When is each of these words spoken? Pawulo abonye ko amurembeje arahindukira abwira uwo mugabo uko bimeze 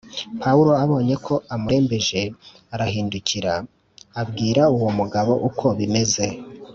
Pawulo 0.41 0.71
abonye 0.83 1.15
ko 1.25 1.33
amurembeje 1.53 2.21
arahindukira 2.73 3.53
abwira 4.21 4.61
uwo 4.75 4.89
mugabo 4.99 5.33
uko 5.47 5.65
bimeze 5.77 6.25